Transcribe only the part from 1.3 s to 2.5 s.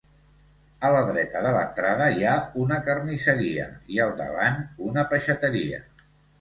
de l'entrada hi ha